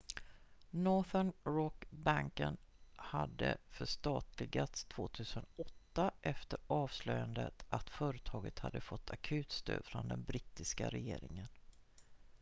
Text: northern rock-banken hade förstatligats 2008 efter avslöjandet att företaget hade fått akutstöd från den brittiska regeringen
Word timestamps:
northern 0.71 1.33
rock-banken 1.43 2.57
hade 2.95 3.57
förstatligats 3.69 4.85
2008 4.85 6.11
efter 6.21 6.59
avslöjandet 6.67 7.65
att 7.69 7.89
företaget 7.89 8.59
hade 8.59 8.81
fått 8.81 9.11
akutstöd 9.11 9.85
från 9.85 10.07
den 10.07 10.23
brittiska 10.23 10.89
regeringen 10.89 11.47